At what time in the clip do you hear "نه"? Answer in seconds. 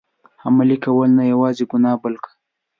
1.17-1.23